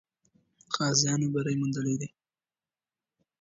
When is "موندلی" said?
1.59-1.95